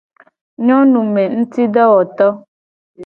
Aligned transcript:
Nyonumengutidowoto. 0.65 2.27